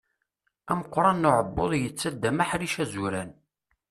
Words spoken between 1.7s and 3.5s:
yettaddam aḥric azuran.